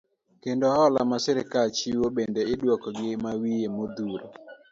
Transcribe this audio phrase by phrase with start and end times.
[0.43, 4.25] Kendo hola ma sirikal chiwo, bende iduoko gi mawiye modhuro.